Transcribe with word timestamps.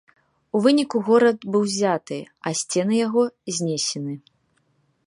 У 0.55 0.61
выніку 0.67 1.01
горад 1.09 1.37
быў 1.55 1.61
узяты, 1.67 2.17
а 2.45 2.55
сцены 2.63 2.93
яго 3.07 3.23
знесены. 3.61 4.13